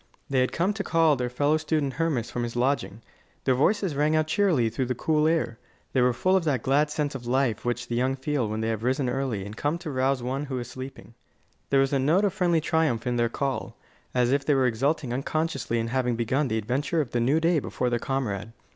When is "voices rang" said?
3.53-4.15